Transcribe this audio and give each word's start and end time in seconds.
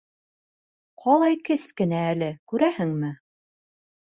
Ҡалай 1.03 1.37
кескенә 1.49 1.99
әле, 2.15 2.31
күрәһеңме? 2.53 3.13